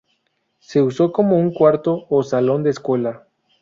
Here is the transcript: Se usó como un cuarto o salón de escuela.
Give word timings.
Se 0.57 0.81
usó 0.81 1.11
como 1.11 1.37
un 1.37 1.53
cuarto 1.53 2.07
o 2.09 2.23
salón 2.23 2.63
de 2.63 2.71
escuela. 2.71 3.27